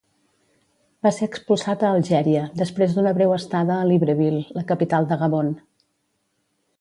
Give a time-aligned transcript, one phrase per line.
[1.07, 5.53] Va ser expulsat a Algèria, després d'una breu estada a Libreville, la capital de Gabon.